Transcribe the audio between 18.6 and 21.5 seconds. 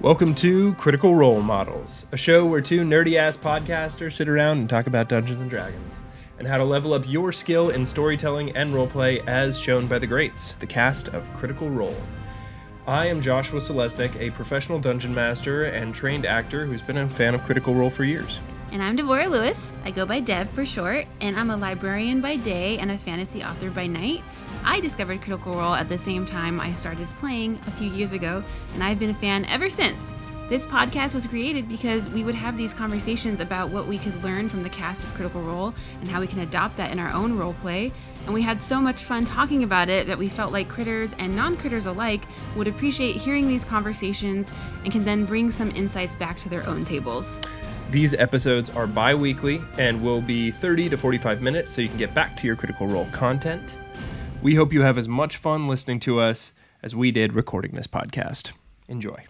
And I'm Devorah Lewis. I go by Dev for short, and I'm